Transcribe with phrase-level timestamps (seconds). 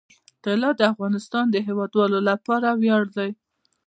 [0.43, 3.29] طلا د افغانستان د هیوادوالو لپاره ویاړ دی.